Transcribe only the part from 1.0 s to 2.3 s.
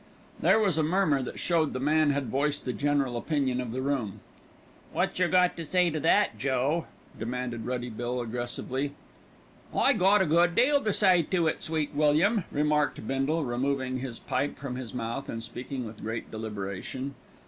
that showed the man had